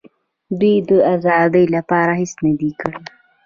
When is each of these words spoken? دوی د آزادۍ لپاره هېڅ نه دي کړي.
دوی 0.59 0.75
د 0.89 0.91
آزادۍ 1.13 1.65
لپاره 1.75 2.11
هېڅ 2.21 2.33
نه 2.45 2.51
دي 2.59 2.71
کړي. 2.79 2.97